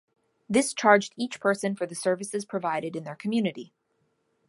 [0.49, 3.71] This charged each person for the services provided in their community.